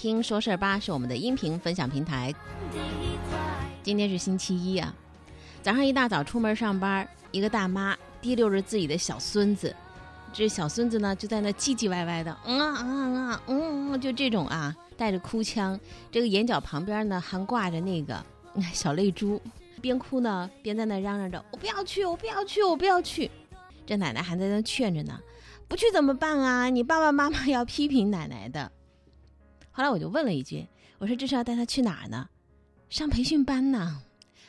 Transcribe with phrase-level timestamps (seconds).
[0.00, 2.32] 听说事儿吧，是我们的音频分享平台。
[3.82, 4.94] 今天是星期一啊，
[5.60, 9.74] 早上一大早出门上班，一个大妈提溜着自己的小孙子，
[10.32, 15.76] 这小孙子呢就在那唧唧歪歪的，嗯啊嗯啊嗯嗯，就这种啊，带着哭腔，
[16.12, 18.24] 这个眼角旁边呢还挂着那个
[18.72, 19.42] 小泪珠，
[19.82, 23.28] 边哭呢边在那嚷嚷着：“我不要去，我不要去，我不要去。”
[23.84, 25.18] 这奶奶还在那劝着呢。
[25.66, 26.70] 不去怎么办啊？
[26.70, 28.70] 你爸爸妈妈要批评奶奶的。
[29.78, 30.66] 后来我就问了一句
[30.98, 32.28] ：“我说这是要带他去哪儿呢？
[32.90, 34.02] 上培训班呢？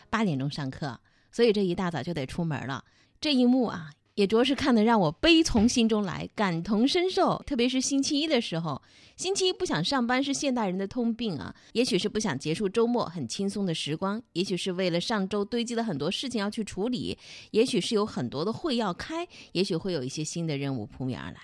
[0.09, 0.99] 八点钟上课，
[1.31, 2.83] 所以这一大早就得出门了。
[3.21, 7.41] 这一幕啊。”也着实看得让我悲从心中来，感同身受。
[7.45, 8.81] 特别是星期一的时候，
[9.15, 11.55] 星期一不想上班是现代人的通病啊。
[11.71, 17.17] 也许是不想结束周末很轻松的时光，也许是为了上周堆积了很多事情要去处理，
[17.51, 21.37] 也许是有很多的会要开，也许会有一些新的任务扑面而来。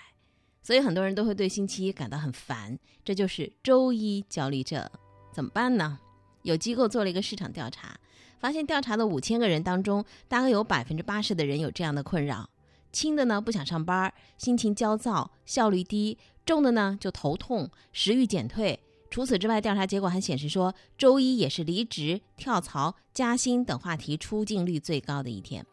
[0.66, 4.84] 所以很多人都会对星期一感到很烦，这就是周一焦虑症。
[5.32, 6.00] 怎么办呢？
[6.42, 7.96] 有机构做了一个市场调查，
[8.40, 12.50] 发现调查的五千个人当中，大概有百分之八十的人有这样的困扰。
[12.90, 18.80] 轻的呢不想上班，心情焦躁，效率低；重的呢就头痛，食欲减退。
[19.08, 25.64] 除此之外，调查结果还显示说，周一也是离职、跳槽、加薪等话题出镜率最高的一天。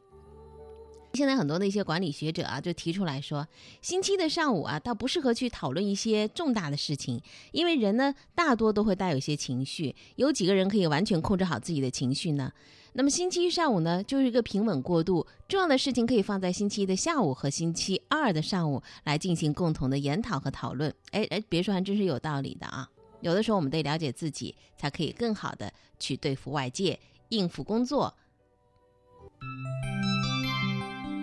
[1.16, 3.48] 现在很多的一些管理学者啊，就提出来说，
[3.84, 9.96] 星期的上午啊，倒不适合去讨论一些重大的事情，因为人呢，大多都会带有一些情绪。
[10.16, 12.52] 有几个人可以完全控制好自己的情绪呢？
[12.94, 20.92] 那么星期一上午呢，就是一个平稳过渡，重要的事情可以放在星期一的下午和星期二的上午来进行共同的研讨和讨论。
[21.12, 22.90] 哎哎，别说，还真是有道理的啊！
[23.22, 28.16] 有的时候我们得了解自己，才可以更好的去对付外界，应付工作。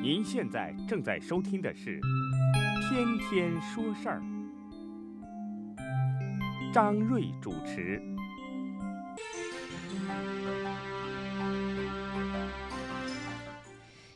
[0.03, 2.01] 您现在正在收听的是
[2.89, 4.23] 《天天说事儿》，
[6.73, 8.01] 张瑞主持。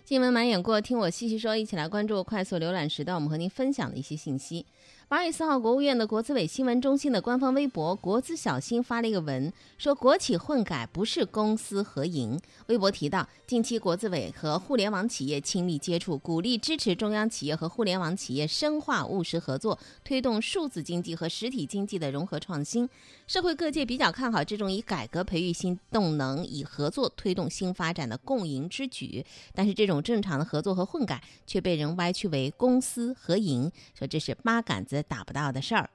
[0.06, 4.65] 新闻满眼过，听我细细说，一起来关注快速浏览时段，我们和您分享的一些信息。
[5.06, 12.41] 八月四号，国务院的国资委新闻中心的官方微博“国资小新”发了一个文，说国企混改不是公私合营。
[12.69, 22.88] 微博提到，近期国资委和互联网企业亲密接触，鼓励支持中央企业和互联网企业深化务实合作，推动数字经济和实体经济的融合创新。
[23.26, 29.25] 社会各界比较看好这种以改革培育新动能、以合作推动新发展的共赢之举。
[29.54, 34.94] 但是，这种正常的合作和混改却被人歪曲为公私合营，说这是八杆子。
[35.03, 35.91] 打不到的事儿。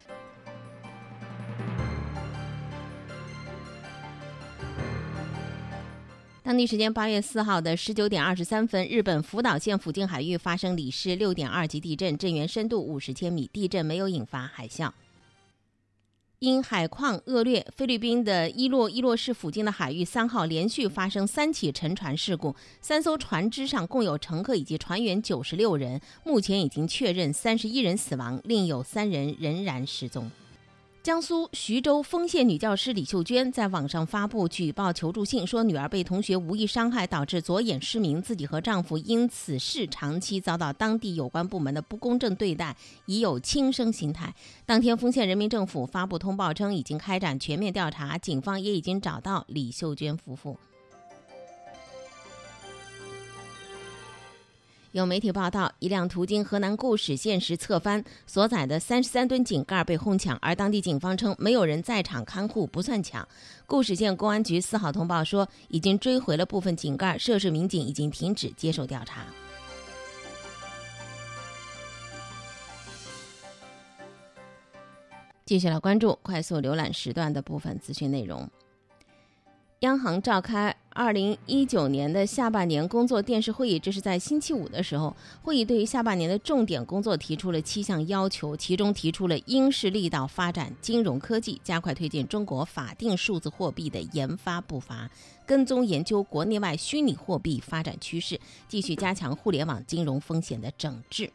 [6.41, 14.91] 当地时间八月四号的十九点二十三分，日本福岛县附近海域发生里氏六点二级地震，震源深度五十千米，地震没有引发海啸。
[16.39, 30.31] 因海况恶劣，菲律宾的伊洛伊洛市附近的海域三号连续发生三起沉船事故，三艘船只上共有乘客以及船员九十六人，目前已经确认三十一人死亡，另有三人仍然失踪。
[31.09, 42.77] 江苏徐州丰县女教师李秀娟在网上发布举报求助信，说女儿被同学无意伤害，导致左眼失明，自己和丈夫因此事长期遭到当地有关部门的不公正对待，
[43.07, 44.31] 已有轻生心态。
[44.67, 50.55] 当天，丰县人民政府发布通报称，已经开展全面调查，警方也已经找到李秀娟夫妇。
[54.91, 63.27] 有媒体报道，一辆途经河南固始县时侧翻，所载的三十三吨井盖被哄抢，而当地警方称没有人在场看护，不算抢。
[63.67, 69.25] 固始县公安局四号通报说，已经追回了部分井盖，涉事民警已经停止接受调查。
[75.45, 78.49] 继续来关注快速浏览时段的部分资讯内容。
[79.81, 85.15] 央行召开二零一九年的下半年工作电视会议，这是在星期五的时候。
[85.41, 95.09] 会议对于下半年的重点工作提出了七项要求，其中提出了应势力道发展金融科技，加快推进中国法定数字货币的研发步伐，
[95.45, 98.37] 跟踪研究国内外虚拟货币发展趋势，
[98.67, 101.31] 继续加强互联网金融风险的整治。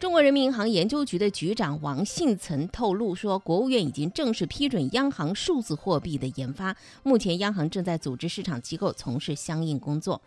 [0.00, 10.22] 中国人民银行研究局的局长王信曾透露说，国务院已经正式批准央行数字货币的研发，目前央行正在组织市场机构从事相应工作。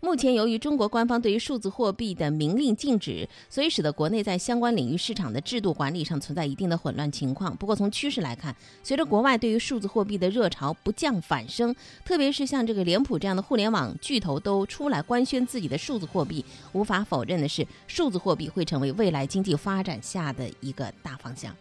[0.00, 7.54] 目前，由于中国官方对于数字货币的明令禁止，所以使得国内在相关领域市场的制度管理上存在一定的混乱情况。
[7.56, 8.54] 不过，从趋势来看，
[8.84, 11.74] 随着国外对于数字货币的热潮不降反升，
[12.04, 21.52] 特别是像这个脸谱这样的互联网巨头都出来官宣自己的数字货币，无法否认的是，数字货币会成为未来经济发展下的一个大方向。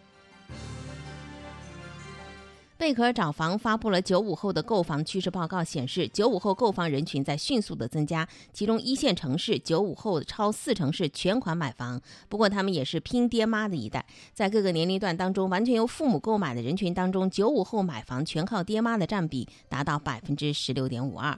[2.77, 11.99] 贝壳找房发布了九五后的购房趋势报告，显示九五后购房人群在迅速的增加，其中一线城市九五后超四成是全款买房。
[12.29, 21.37] 不过他们也是拼爹妈的一代，在各个年龄段当中，完全由父母购买的人群当中，九五后买房全靠爹妈的占比达到百分之十六点五二。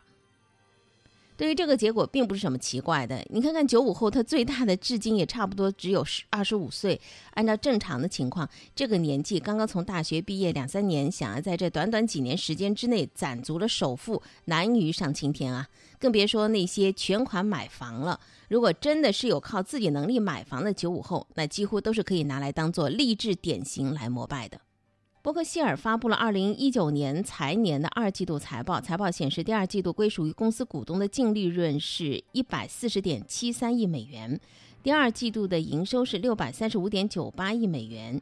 [1.39, 3.25] 对于这个结果，并不是什么奇怪的。
[3.29, 6.99] 你看看九五后，他最大的至今也差不多只有十二十五岁。
[7.31, 8.45] 按照正常的情况，
[8.75, 15.65] 这个年纪刚刚从大学毕业两三年，想要在这短短几年时间之内攒足了首付，难于上青天啊！
[15.97, 18.19] 更别说那些全款买房了。
[18.49, 24.59] 如果真的是有靠自己能力买房的九五后，那几乎都是可以拿来当做励志典型来膜拜的。
[25.21, 34.39] 伯克希尔发布了二零一九年财年的二季度财报，财报显示，第二季度归属于公司股东的净利润是一百四十点七三亿美元，
[34.81, 38.21] 第二季度的营收是六百三十五点九八亿美元。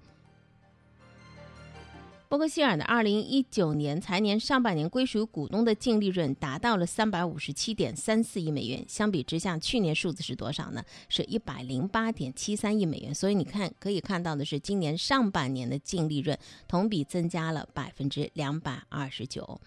[2.29, 10.83] 伯克希尔的二零一九年财年上半年归属于股东的净利润达到了三百五十七点三四亿美元，相比之下，去年数字是多少呢？
[11.07, 13.15] 是一百零八点七三亿美元。
[13.15, 16.37] 所以你看，可以看到的是，今年上半年的净利润
[16.67, 19.61] 同比增加了百分之两百二十九。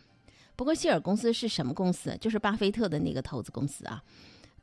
[0.54, 2.14] 伯克希尔公司是什么公司？
[2.20, 4.04] 就是巴菲特的那个投资公司啊。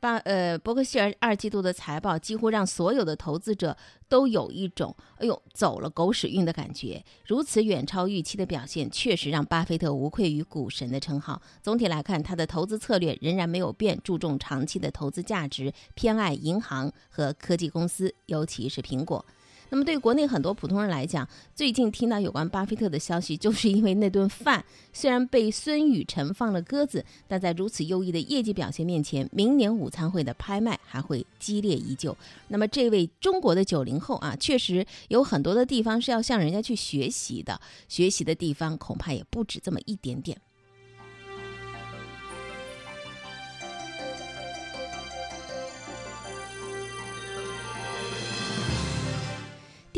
[0.00, 3.76] 巴呃，伯克希尔二季度的财报几乎让所有的投资者
[4.08, 7.04] 都有一种“哎呦，走了狗屎运”的感觉。
[7.26, 11.42] 如此远超预期的表现，确实让巴菲特无愧于股神的称号。
[11.62, 19.24] 总体来看，他的投资策略仍然没有变，注重长期的投资价值，偏爱银行和科技公司，尤其是苹果。
[19.70, 32.16] 那么，对国内很多普通人来讲，最近听到有关巴菲特的消息， 就是因为那顿饭虽然被孙雨晨放了鸽子，但在如此优异的业绩表现面前，明年午餐会的拍卖还会激烈依旧。
[32.48, 40.40] 那么，这位中国的九零后啊，确实有很多的地方是要向人家去学习的，学习的地方恐怕也不止这么一点点。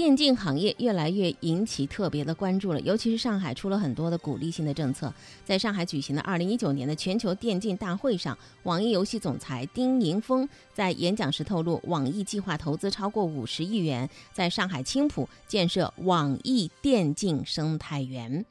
[0.01, 5.13] 电竞行业越来越引起特别的关注了，尤其是上海出了很多的鼓励性的政策。
[5.45, 18.43] 在上海举行的二零一九年的全球电竞大会上，网易游戏总裁丁宁峰在演讲时透露，网易计划投资超过五十亿元，在上海青浦建设网易电竞生态园。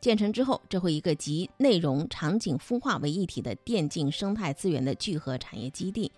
[0.00, 6.10] 建成之后，这会一个集内容、场景、孵化为一体的电竞生态资源的聚合产业基地。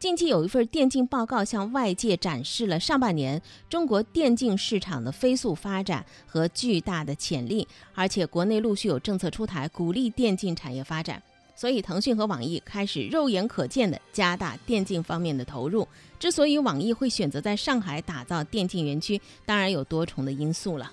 [0.00, 11.22] 近期有一份电竞报告向外界展示了上半年中国电竞市场的飞速发展和巨大的潜力，而且国内陆续有政策出台鼓励电竞产业发展，
[11.54, 15.86] 所以腾讯和网易开始肉眼可见的加大电竞方面的投入。
[16.18, 20.90] 之所以网易会选择在上海打造电竞园区，当然有多重的因素了。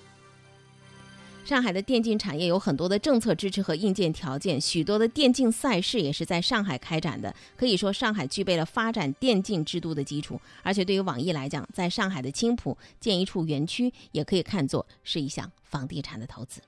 [1.48, 7.34] 上海的电竞产业有很多的政策支持和硬件条件，许多的电竞赛事也是在上海开展的。
[7.56, 10.38] 可以说，上海具备了发展电竞之都的基础。
[10.62, 16.60] 而且，对于网易来讲，在上海的青浦建一处园区，也可以看作是一项房地产的投资。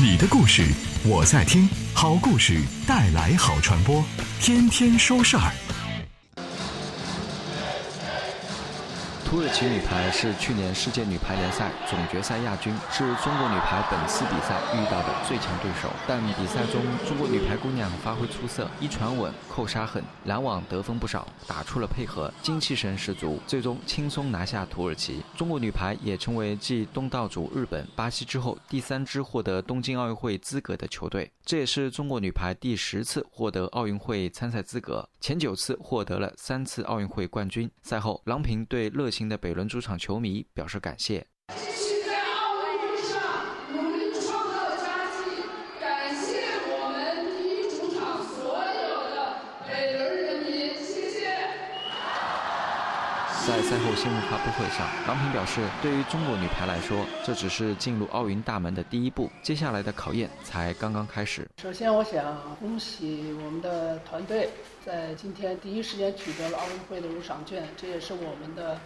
[0.00, 0.62] 你的故事，
[1.04, 1.68] 我在听。
[1.92, 4.04] 好故事带来好传播，
[4.40, 5.87] 天天说事儿。
[9.28, 15.90] 土耳其女排是去年世界女排联赛总决赛亚军，是中国女排本次比赛遇到的最强对手。
[16.06, 25.22] 但比赛中，中国女排姑娘发挥出色，一传稳，扣杀狠，拦网得分不少，打出了配合，精气神十足，最终轻松拿下土耳其。
[25.36, 37.70] 中国女排也成为继东道主日本、巴西之后第三支获得东京奥运会资格的球队，这也是中国女排第十次获得奥运会参赛资格，前九次获得了三次奥运会冠军。
[37.82, 39.10] 赛后，郎平对热。
[39.26, 41.26] 的北仑主场球迷表示感谢。
[53.48, 61.48] 在赛后新闻发布会上，郎平表示，对于中国女排来说，这只是进入奥运大门的第一步，接下来的考验才刚刚开始。
[61.56, 64.50] 首先，我想恭喜我们的团队
[64.84, 68.78] 在今天第一时间取得了奥运会的入场券，这也是我们的。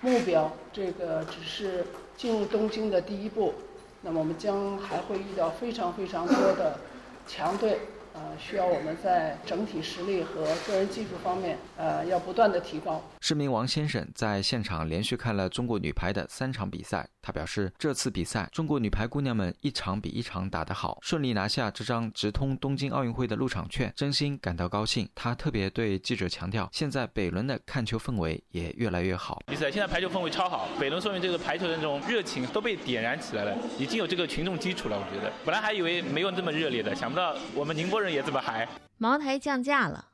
[0.00, 1.84] 目标，这个只是
[2.16, 3.54] 进入东京的第一步。
[4.00, 6.78] 那么我们将还会遇到非常非常多的
[7.26, 7.80] 强队，
[8.16, 13.02] 呃，需要我们在整体实力和个人技术方面，呃，要不断的提高。
[13.20, 25.06] 市民王先生在现场连续看了中国女排的三场比赛，他表示，这次比赛中国女排姑娘们一场比一场打得好，顺利拿下这张直通东京奥运会的入场券，真心感到高兴。
[25.14, 29.42] 他特别对记者强调，现在北仑的看球氛围也越来越好。
[29.46, 34.96] 比赛现在排球氛围超好，北仑说明这个排球的那种热情都被点燃起来了，已经有这个群众基础了。
[34.96, 38.68] 我觉得，本来还以为没有这么热烈的，想不到我们宁波人也这么嗨。
[38.98, 40.08] 茅台降价了，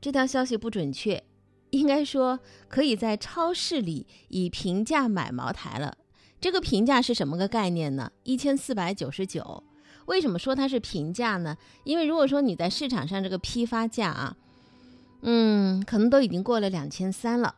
[0.00, 1.22] 这条消息不准确，
[1.70, 5.96] 应该说可以在超市里以平价买茅台了。
[6.40, 8.10] 这个平价是什么个概念呢？
[8.24, 9.62] 一千四百九十九。
[10.06, 11.56] 为什么说它是平价呢？
[11.84, 14.36] 因为如果说你在市场上这个批发价啊，
[15.20, 17.54] 嗯，可能都已经过了两千三了。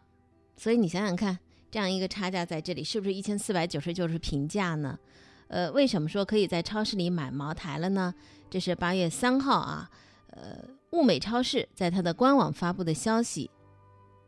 [0.57, 1.39] 所以你想想看，
[1.71, 4.99] 这样一个差价在这里，是不是一千四百九十九是平价呢？
[5.49, 8.15] 呃，为什么说可以在超市里买茅台了呢？
[8.51, 9.91] 这是八月三号啊。
[10.31, 10.59] 呃，
[10.91, 13.51] 物美超市在它的官网发布的消息，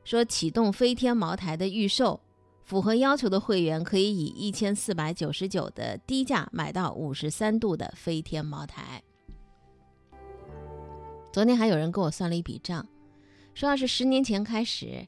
[0.05, 2.21] 说启动飞天茅台的预售，
[2.63, 9.03] 符合要求的会员可以以一千四百九十九的低价买到五十三度的飞天茅台。
[11.33, 12.87] 昨天还有人跟我算了一笔账，
[13.53, 15.07] 说要是十年前开始，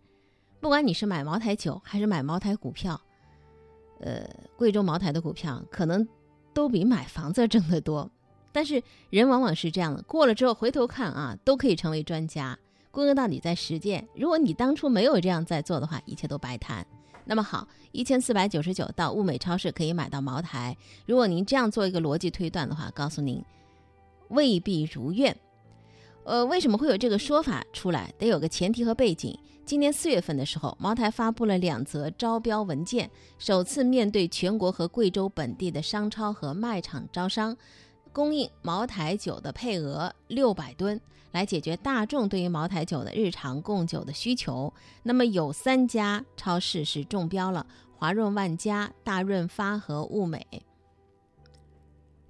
[0.60, 3.00] 不管你是买茅台酒还是买茅台股票，
[4.00, 6.06] 呃，贵州茅台的股票可能
[6.52, 8.10] 都比买房子挣得多。
[8.52, 12.58] 但是人往往是这样的，过了之后回头看啊，都可以成为专家。
[12.90, 14.08] 归根到底在实践。
[14.16, 16.84] 如果你当初没有这样在做的话，一切都白谈。
[17.26, 20.76] 那么好，一千四百九十九到物美超市可以买到茅台。
[21.06, 23.44] 如果您这样做一个逻辑推断的话，告诉您
[24.28, 25.36] 未必如愿。
[26.24, 28.12] 呃，为什么会有这个说法出来？
[28.18, 29.38] 得有个前提和背景。
[29.68, 37.54] 今年四月份的时候，茅台发布了两则招标文件，首次面对全国和贵州本地的商超和卖场招商。
[38.10, 40.98] 供应茅台酒的配额六百吨，
[41.32, 44.72] 来解决大众对于茅台酒的日常供酒的需求。
[45.02, 50.46] 那么有三家超市是中标了：华润万家、大润发和物美。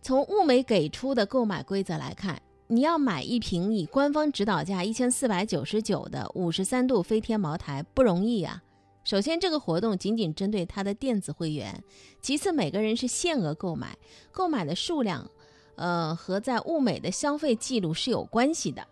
[0.02, 8.62] 从物美给出的购买规则来看，你要买一瓶以官方指导价一千四百九十九的五十三度飞天茅台不容易啊。
[9.04, 11.72] 首先，这个活动仅仅针对他的电子会员；
[12.20, 13.96] 其次，每个人是限额购买，
[14.30, 15.28] 购买的数量。
[15.76, 18.86] 呃，和在物美的消费记录是有关系的。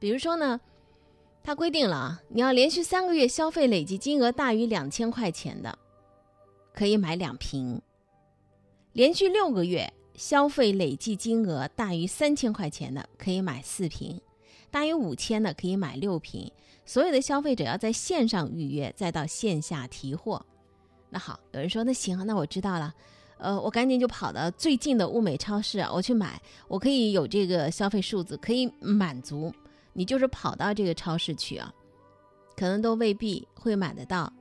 [0.00, 0.60] 比如说呢，
[1.44, 5.78] 它规定了啊，你要连续三个月消费累计金额大于两千块钱的，
[6.74, 7.78] 可以买两瓶；
[8.94, 14.18] 连续六个月消费累计金额大于三千块钱的，可以买四瓶；
[14.70, 16.50] 大于五千的可以买六瓶。
[16.84, 20.44] 所有的消费者要在线上预约，再到线下提货。
[21.08, 22.92] 那好，有人说那行，那我知道了。
[23.38, 29.52] 呃，我赶紧就跑到最近的物美超市啊，我去买，我可以有这个消费数字，可以满足
[29.92, 31.72] 你，就是跑到这个超市去啊，
[32.56, 34.32] 可能都未必会买得到，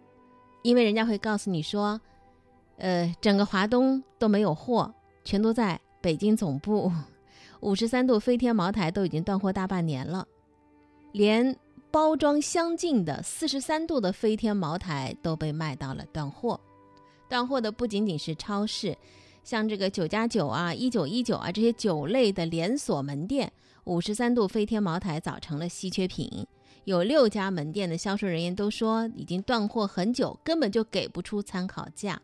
[0.61, 1.99] 因为人家会告诉你说，
[2.77, 6.91] 呃，整个华东都没有货，全都在北京总部。
[7.61, 10.27] 五十三度飞天茅台都已经断货大半年了，
[11.11, 11.55] 连
[11.91, 16.59] 包装相近的四十三度的飞天茅台都被卖到了断货。
[17.29, 18.97] 断货的不仅仅是超市，
[19.43, 23.51] 像这个九加九啊、一九一九啊这些酒类的连锁门店，
[23.83, 26.47] 五十三度飞天茅台早成了稀缺品。
[26.85, 32.19] 有六家门店的销售人员都说，已经断货很久，根本就给不出参考价。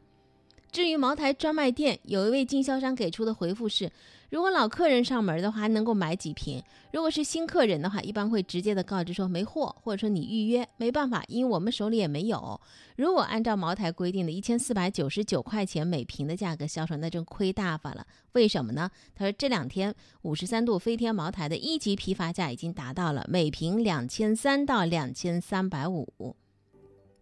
[0.78, 3.92] 至于茅台专卖店，有一位经销商给出的回复是。
[4.30, 6.62] 如果老客人上门的话，能够买几瓶；
[6.94, 12.62] 如果是新客人的话，一般会直接的告知说没货，或者说你预约没办法，因为我们手里也没有。
[12.96, 18.06] 如果按照茅台规定的一千四百九十九块钱每瓶的价格销售，那就亏大发了。
[18.34, 18.92] 为什么呢？
[19.16, 19.92] 他说这两天
[20.22, 26.36] 五十三度飞天茅台的一级批发价已经达到了每瓶两千三到两千三百五，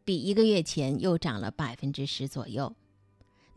[0.04, 2.76] 比一个月前又涨了百分之十左右。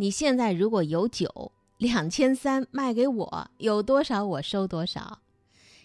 [0.00, 5.18] 你现在如果有酒，两千三卖给我，有多少我收多少。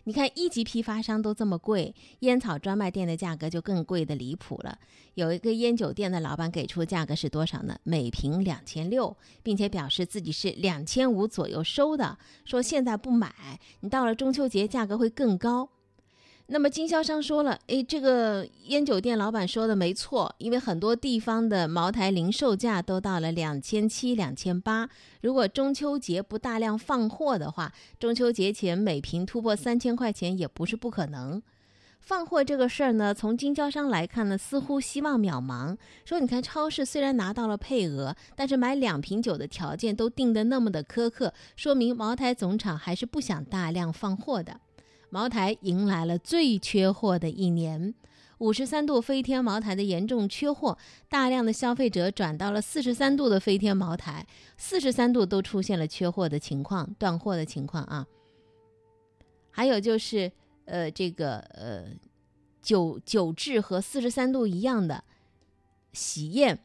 [0.03, 4.77] 你看一级批发商都这么贵，烟草专卖店的价格就更贵的离谱了。
[5.15, 7.75] 有一个烟酒店的老板给出价格是多少呢？
[7.81, 15.69] 每瓶两千六，并且表示自己是两千五左右收的，说现在不买，你到了中秋节价格会更高。
[16.47, 24.87] 那么经销商说了，诶，这个烟酒店老板说的没错，因为很多地方的茅台零售价都到了两千七、两千八。
[25.21, 31.41] 如果中秋节不大量放货的话，中秋节前每瓶突破三千块钱也不是不可能。
[32.01, 35.77] 放货这个事儿呢，从经销商来看呢，似乎希望渺茫。
[36.03, 44.59] 说你看，超市虽然拿到了配额，但是买两瓶酒的条件都定得那么的苛刻，说明茅台总厂还是不想大量放货的。
[45.13, 47.93] 茅台迎来了最缺货的一年。
[48.39, 50.75] 五十三度飞天茅台的严重缺货，
[51.07, 54.25] 大量的消费者转到了四十三度的飞天茅台，
[54.57, 58.07] 四十三度都出现了缺货的情况、断货的情况啊。
[59.51, 60.31] 还有就是，
[60.65, 61.85] 呃，这个呃，
[62.63, 65.03] 酒酒质和四十三度一样的
[65.91, 66.57] 喜宴，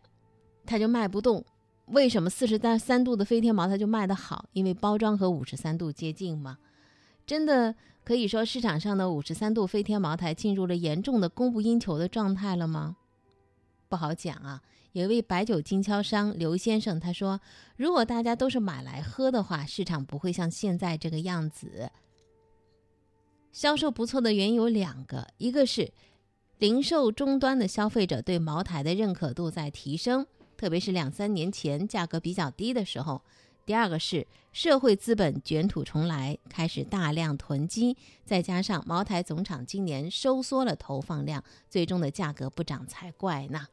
[0.64, 1.44] 它就卖不动。
[1.88, 4.46] 为什么四十三三度的飞天茅台就卖得好？
[4.54, 6.56] 因为包装和五十三度接近嘛。
[7.28, 12.96] 真的可以说市场上的五十三度飞天茅台进入了严重的供不应求的状态了吗？
[13.86, 14.62] 不好讲啊。
[14.92, 17.38] 有一位白酒经销商刘先生他说，
[17.76, 21.90] 如果大家都是买来喝的话，市场不会像现在这个样子。
[23.52, 25.92] 销售不错的原因有两个，一个是
[26.56, 33.22] 零售终端的消费者对茅台的认可度在提升，特别是两三年前价格比较低的时候；
[33.68, 37.94] 第二个是社会资本卷土重来，开始大量囤积，
[38.24, 43.66] 再加上茅台总厂今年收缩了投放量，最终的价格不涨才怪呢。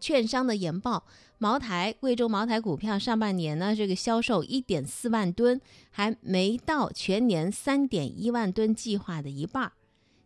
[0.00, 1.04] 券商的研报，
[1.36, 5.60] 茅台贵州茅台股票上半年呢，这个销售一点四万吨，
[5.90, 9.70] 还没到全年三点一万吨计划的一半。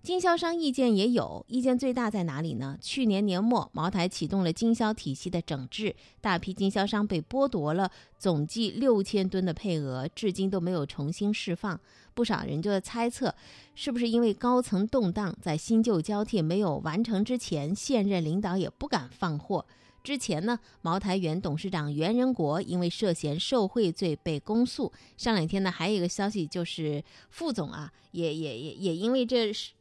[0.02, 2.78] 经销商意见也有，意见最大在哪里呢？
[2.80, 11.78] 去年年末，茅台启动了经销体系的整治，大批经销商被剥夺了总计六千吨的配额，至今都没有重新释放。
[12.14, 13.34] 不少人就在猜测，
[13.74, 19.66] 是不是因为高层动荡，在新旧交替没有完成之前，现任领导也不敢放货。
[20.02, 24.90] 之前呢，茅台原董事长袁仁国因为涉嫌受贿罪被公诉。
[25.18, 29.72] 上两天呢，还有一个消息就是副总啊，也也也也因为这是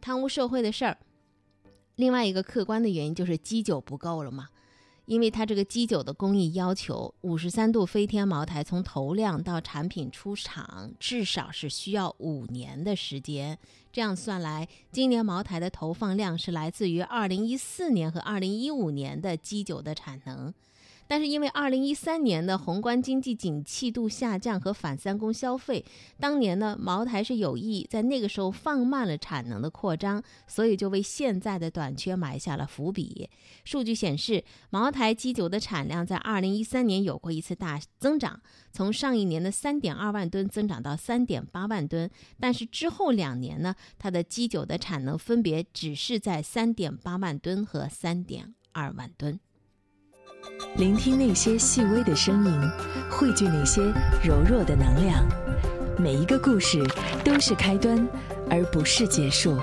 [0.00, 0.98] 贪污受贿的事儿。
[1.96, 4.48] 另外一个客观的原因就是基酒不够了嘛，
[5.04, 13.58] 因为它这个基酒的工艺要求，五十三度飞天茅台从投量到产品出厂，至少是需要五年的时间。
[13.92, 20.54] 这样算来，今年茅台的投放量是来自于二零一四年和二零一五年的基酒的产能。
[21.10, 25.84] 但是因为二零一三年的宏观经济景气度下降和反三公消费，
[26.20, 33.28] 当年呢茅台是有意在那个时候放慢了产能的扩张，所以就为现在的短缺埋下了伏笔。
[33.64, 49.40] 数据显示，茅台基酒的产量在二零一三年有过一次大增长，从上一年的三点二万吨增长到三点八万吨，但是之后两年呢，它的基酒的产能分别只是在三点八万吨和三点二万吨。
[50.76, 52.60] 聆听那些细微的声音，
[53.10, 53.82] 汇聚那些
[54.24, 55.26] 柔弱的能量。
[55.98, 56.82] 每一个故事
[57.24, 58.08] 都是开端，
[58.48, 59.50] 而不是结束。
[59.50, 59.56] 我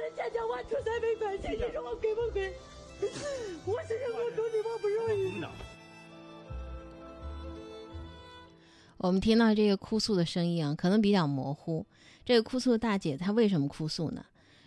[0.00, 2.52] 的钱叫我出三百块钱，你说我给不给？
[3.64, 5.44] 我是人我种地，我不容易。
[8.96, 11.86] 我们听到这个哭诉的声音啊，可能比较模糊。
[12.24, 14.24] 这个哭诉的大姐她为什么哭诉呢？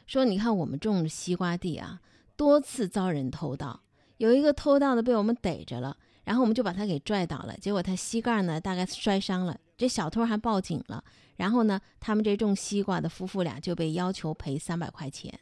[0.07, 1.99] 说你看我们种的西瓜地啊。
[2.41, 3.84] 多次遭人偷盗，
[4.17, 7.56] 有一个偷盗的被我们逮着了，然后我们就把他给拽倒了。
[7.58, 11.04] 结果他膝盖呢大概摔伤了，这小偷还报警了。
[11.36, 15.39] 然后呢，他们这种西瓜的夫妇俩就被要求赔三百块钱。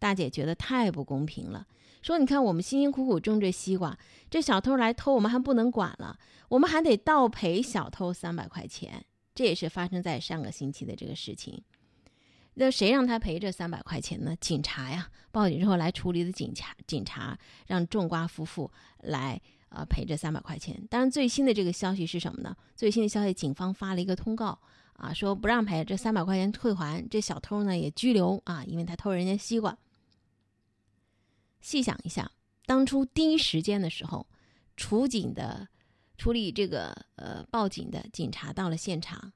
[0.00, 1.64] 大姐觉得太不公平了，
[2.02, 3.96] 说你看我们辛辛苦苦种这西瓜，
[4.28, 6.18] 这小偷来偷我们还不能管了，
[6.48, 9.04] 我们还得倒赔小偷三百块钱。
[9.36, 11.62] 这也是发生在上个星期的这个事情。
[12.54, 14.34] 那谁让他赔这三百块钱呢？
[14.36, 17.36] 警察呀，报警之后来处理的警察，警察
[17.66, 18.70] 让种瓜夫妇
[19.02, 19.40] 来
[19.70, 20.80] 呃赔这三百块钱。
[20.88, 22.56] 当然，最新的这个消息是什么呢？
[22.76, 24.56] 最新的消息，警方发了一个通告
[24.92, 29.76] 啊，说不让赔这三百块钱退还，这小偷呢也拘留啊，因为他偷人家西瓜。
[31.60, 32.30] 细想一下，
[32.66, 34.26] 当初第一时间的时候，
[34.76, 35.66] 处警的
[36.16, 39.32] 处理这个呃报警的警察到了现场，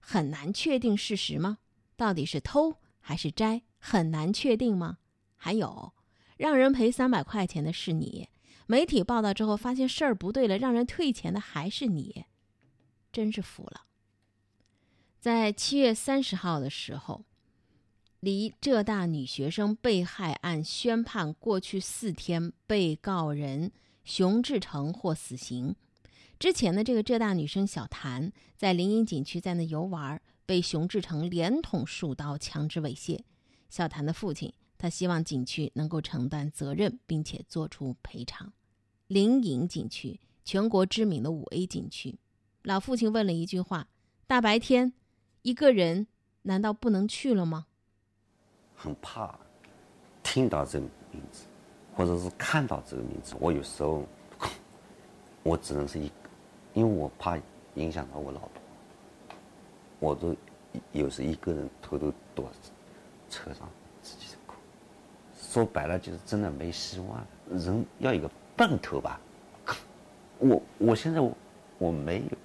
[0.00, 1.58] 很难确定事实吗？
[2.02, 4.98] 到底是偷还是摘，很难确定吗？
[5.36, 5.92] 还有，
[6.36, 8.28] 让人赔三百块钱的是你，
[8.66, 12.24] 媒体报道之后发现事儿不对了，让人退钱的还是你，
[13.12, 13.82] 真是服了。
[15.20, 17.24] 在七月三十号的时候，
[18.18, 23.70] 离浙大女学生被害案宣判过去四天，被告人
[24.02, 25.76] 熊志成获死刑。
[26.40, 30.20] 之前的这个浙大女生小谭在灵隐景区在那游玩。
[30.46, 33.20] 被熊志成连捅数刀，强制猥亵。
[33.68, 38.52] 小谭的父亲，他希望景区能够承担责任，并且做出赔偿。
[39.06, 42.18] 灵隐景区，全国知名的五 A 景区，
[42.62, 43.88] 老父亲问了一句话：
[44.26, 44.92] 大白天，
[45.42, 46.06] 一个人
[46.42, 47.66] 难道不能去了吗？
[48.74, 49.38] 很怕
[50.22, 51.44] 听到这个名字，
[51.94, 53.34] 或者是看到这个名字。
[53.38, 54.04] 我有时候，
[55.44, 56.14] 我只能是一个，
[56.74, 57.38] 因为我怕
[57.74, 58.61] 影响到我老婆。
[60.02, 60.34] 我都
[60.90, 62.50] 有时一个人偷偷躲
[63.30, 63.68] 车上
[64.02, 64.56] 自己哭。
[65.40, 67.24] 说白了就是真的没希望。
[67.48, 69.20] 人要有个奔头吧。
[70.40, 71.32] 我我现在我
[71.78, 72.36] 我没有。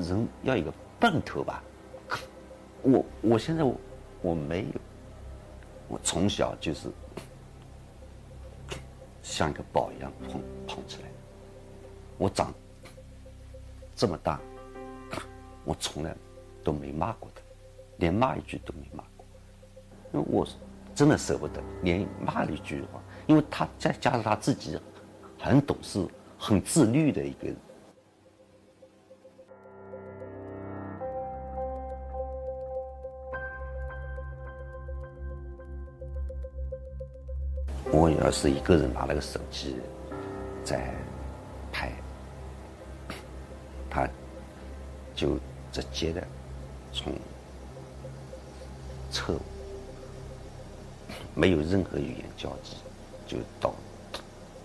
[0.00, 1.62] 人要有个奔头吧。
[2.80, 3.78] 我我现在我
[4.22, 4.80] 我没有。
[5.88, 6.88] 我从小就是
[9.36, 11.08] 像一个宝一样捧捧起来。
[12.16, 12.54] 我长
[13.94, 14.40] 这么大，
[15.62, 16.16] 我从来
[16.64, 17.42] 都没骂过他，
[17.98, 19.26] 连骂一句都没骂过。
[20.14, 20.48] 因为我
[20.94, 24.80] 真的舍不得，连骂一句的话，因为他再加上他自己
[25.38, 26.02] 很懂事、
[26.38, 27.56] 很自律的一个人。
[37.92, 39.76] 我要是一个人拿了个手机
[40.64, 40.92] 在
[41.72, 41.92] 拍，
[43.88, 44.08] 他
[45.14, 45.38] 就
[45.72, 46.22] 直接的
[46.92, 47.12] 从
[49.10, 49.38] 侧
[51.34, 52.76] 没有任何语言交集，
[53.26, 53.72] 就到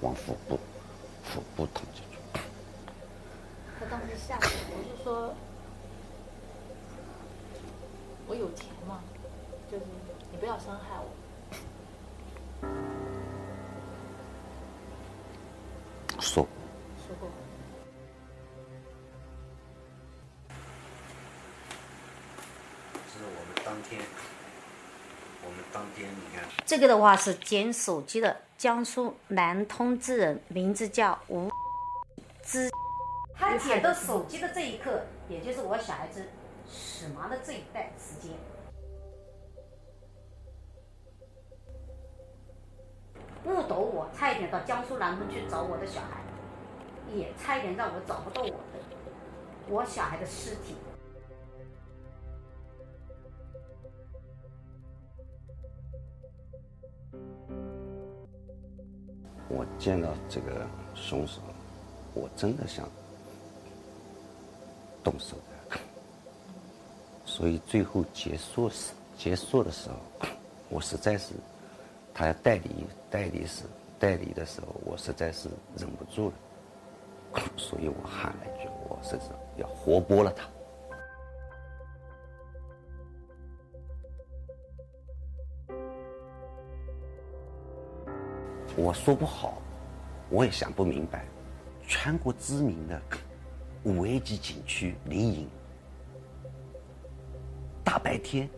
[0.02, 0.60] 往腹部
[1.24, 2.42] 腹部捅进去。
[3.80, 5.34] 他当时吓我，我是说，
[8.28, 9.02] 我有钱嘛，
[9.72, 9.84] 就是
[10.32, 11.01] 你不要伤害。
[25.82, 26.44] 当天你看。
[26.64, 31.50] 这个的话是捡手机的江苏南通之人，名字叫吴
[32.44, 32.70] 之。
[33.34, 36.24] 他捡到手机的这一刻，也就是我小孩子
[36.70, 38.32] 死亡的这一段时间。
[43.46, 46.22] 误导我，差一点到江苏南通去找我的小孩，
[47.12, 48.56] 也差一点让我找不到我的
[49.68, 50.76] 我小孩的尸体。
[59.54, 61.42] 我见到这个凶手，
[62.14, 62.88] 我真的想
[65.04, 65.36] 动手
[65.70, 65.78] 的，
[67.26, 70.28] 所以最后结束时结束的时候，
[70.70, 71.34] 我实在是。
[72.14, 72.70] 他要代理
[73.10, 73.64] 代理时，
[73.98, 76.34] 代理的时候，我实在是忍不住了，
[77.56, 79.18] 所以我喊了一句：“我是
[79.56, 80.46] 要活剥了他。”
[88.82, 89.62] 我说不好，
[90.28, 91.24] 我也想不明白，
[91.88, 93.00] 全国知名的
[93.84, 95.48] 五 A 级景区灵隐，
[97.84, 98.50] 大白天，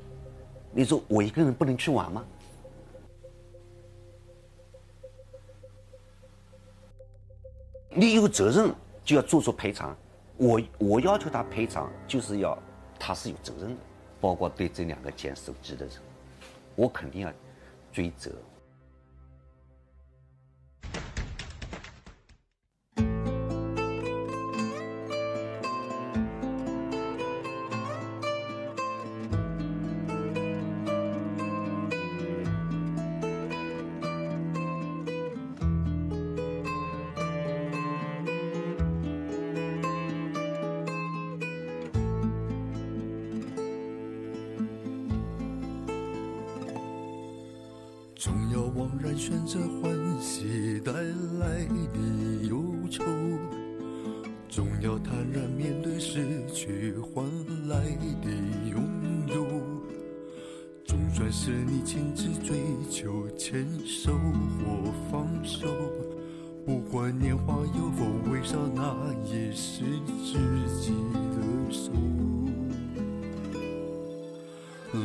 [0.72, 2.26] 你说我一个人不能去玩吗？
[7.90, 9.94] 你有责任就要做出赔偿，
[10.38, 12.58] 我我要求他赔偿，就是要
[12.98, 13.82] 他是有责任的，
[14.22, 15.96] 包括对这两个捡手机的人，
[16.78, 17.34] 我肯定要
[17.92, 18.32] 追责。
[49.04, 53.04] 然选择欢喜带来的忧愁，
[54.48, 57.26] 总要坦然面对失去换
[57.68, 57.84] 来
[58.22, 58.32] 的
[58.72, 58.82] 拥
[59.28, 59.46] 有。
[60.86, 62.58] 总算是你亲自追
[62.90, 65.68] 求，牵手或放手，
[66.66, 69.84] 不管年华有否微笑，那也是
[70.24, 70.40] 自
[70.80, 71.92] 己的手。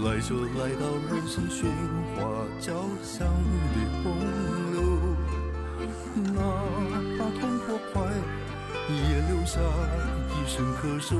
[0.04, 1.64] 来就来到人生喧
[2.14, 3.24] 哗交响
[3.72, 4.04] 的洪
[4.72, 4.76] 流，
[6.34, 6.40] 哪
[7.16, 8.02] 怕痛或快，
[8.88, 9.60] 也留下
[10.30, 11.16] 一声咳嗽。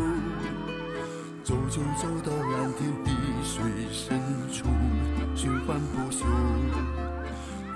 [1.45, 3.11] 走就走到蓝天碧
[3.45, 4.21] 水深
[4.53, 4.67] 处，
[5.37, 6.27] 循环不休。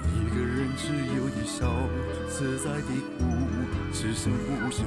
[0.04, 1.72] 一个人只有的笑，
[2.28, 3.24] 自在的哭，
[3.92, 4.82] 此生不休。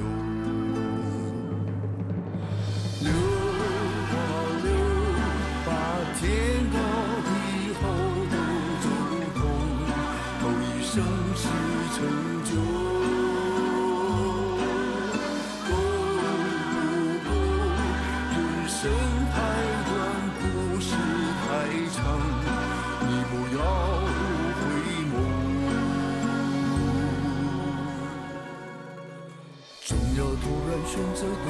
[30.42, 31.48] 突然选择逗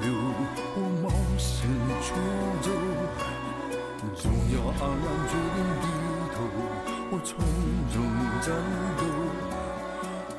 [0.00, 0.06] 留，
[0.74, 1.04] 我冒
[1.36, 1.68] 险
[2.00, 2.06] 出
[2.62, 2.66] 走，
[4.14, 5.84] 总要黯然决定低
[6.34, 6.36] 头，
[7.10, 7.28] 我从
[7.94, 7.96] 容
[8.40, 8.46] 战
[8.96, 9.02] 斗，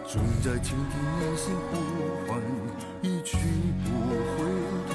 [0.08, 1.72] 总在倾听内心呼
[2.26, 2.30] 唤，
[3.02, 3.38] 一去
[3.84, 3.88] 不
[4.32, 4.38] 回
[4.90, 4.92] 头，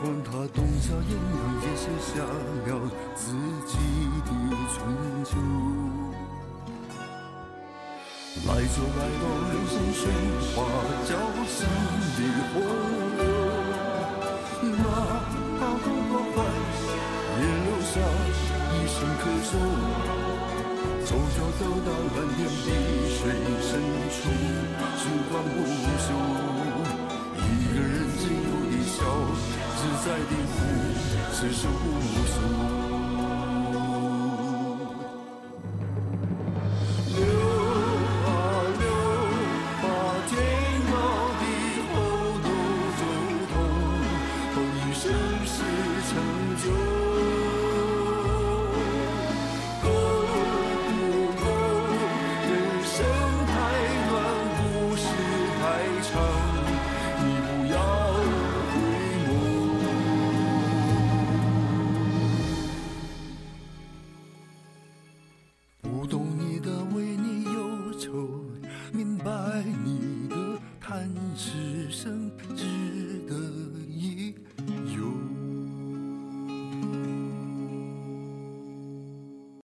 [0.00, 2.70] 管他冬夏炎凉，也写下了
[3.14, 3.22] 自
[3.66, 3.72] 己
[4.24, 4.28] 的
[4.74, 4.76] 春
[5.24, 5.30] 秋。
[8.46, 10.00] 来就来到人生喧
[10.54, 10.56] 哗
[11.04, 11.10] 交
[11.48, 11.58] 相
[12.14, 12.18] 的
[12.52, 12.54] 洪
[13.18, 13.22] 流，
[14.62, 14.84] 哪
[15.58, 16.36] 怕不破坏，
[17.40, 17.90] 也留下
[18.72, 19.50] 一生可守。
[21.04, 22.66] 走就走到蓝天碧
[23.16, 23.20] 水
[23.60, 23.70] 深
[24.12, 24.20] 处，
[24.98, 25.56] 时光不
[25.98, 26.06] 朽。
[27.34, 28.96] 一个人自由的笑，
[29.76, 30.56] 自在的哭，
[31.32, 31.82] 此生不
[32.26, 32.87] 休。